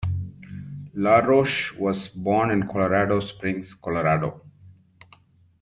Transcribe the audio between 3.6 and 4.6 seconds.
Colorado.